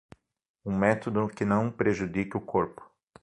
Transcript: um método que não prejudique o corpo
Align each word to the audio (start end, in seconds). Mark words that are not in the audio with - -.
um 0.65 0.73
método 0.75 1.27
que 1.27 1.45
não 1.45 1.69
prejudique 1.69 2.35
o 2.35 2.41
corpo 2.41 2.89